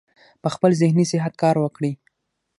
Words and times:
پۀ 0.41 0.47
خپل 0.55 0.71
ذهني 0.81 1.05
صحت 1.11 1.33
کار 1.41 1.55
وکړي- 1.59 1.91